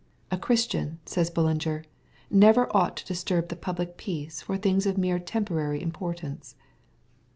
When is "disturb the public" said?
3.05-3.97